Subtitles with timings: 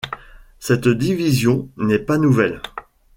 [0.57, 2.59] Cette division n’est pas nouvelle.